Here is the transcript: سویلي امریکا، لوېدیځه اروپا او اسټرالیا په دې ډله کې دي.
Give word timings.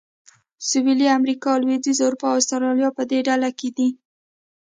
سویلي 0.69 1.07
امریکا، 1.17 1.51
لوېدیځه 1.61 2.03
اروپا 2.05 2.27
او 2.31 2.37
اسټرالیا 2.41 2.89
په 2.97 3.03
دې 3.09 3.19
ډله 3.27 3.49
کې 3.59 3.69
دي. 3.77 3.89